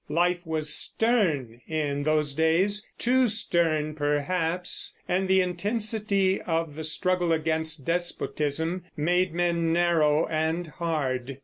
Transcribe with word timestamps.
Life 0.09 0.47
was 0.47 0.73
stern 0.73 1.61
in 1.67 2.01
those 2.01 2.33
days, 2.33 2.89
too 2.97 3.27
stern 3.27 3.93
perhaps, 3.93 4.95
and 5.07 5.27
the 5.27 5.41
intensity 5.41 6.41
of 6.41 6.73
the 6.73 6.83
struggle 6.83 7.31
against 7.31 7.85
despotism 7.85 8.83
made 8.97 9.31
men 9.35 9.71
narrow 9.73 10.25
and 10.25 10.65
hard. 10.65 11.37